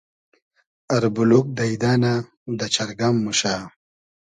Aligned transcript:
اربولوگ 0.95 1.45
دݷدۂ 1.57 1.91
نۂ, 2.01 2.13
دۂ 2.57 2.65
چئرگئم 2.73 3.15
موشۂ 3.23 3.53